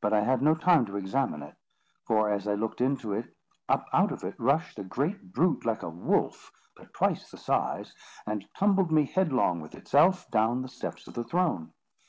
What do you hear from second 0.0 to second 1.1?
But I had no time to